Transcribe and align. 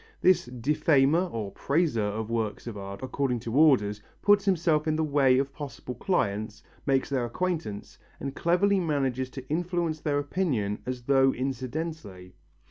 This 0.21 0.45
defamer 0.47 1.25
or 1.27 1.51
praiser 1.51 2.01
of 2.01 2.31
works 2.31 2.65
of 2.65 2.75
art 2.75 3.01
according 3.03 3.39
to 3.41 3.53
orders, 3.55 4.01
puts 4.23 4.45
himself 4.45 4.87
in 4.87 4.95
the 4.95 5.03
way 5.03 5.37
of 5.37 5.53
possible 5.53 5.93
clients, 5.93 6.63
makes 6.87 7.07
their 7.09 7.25
acquaintance, 7.25 7.99
and 8.19 8.35
cleverly 8.35 8.79
manages 8.79 9.29
to 9.29 9.47
influence 9.47 9.99
their 9.99 10.17
opinion 10.17 10.79
as 10.87 11.03
though 11.03 11.33
incidentally. 11.33 12.33